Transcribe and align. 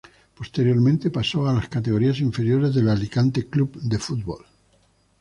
Posteriormente 0.35 1.11
pasó 1.11 1.47
a 1.47 1.53
las 1.53 1.69
categorías 1.69 2.19
inferiores 2.21 2.73
del 2.73 2.89
Alicante 2.89 3.45
Club 3.47 3.79
de 3.83 3.99
Fútbol. 3.99 4.43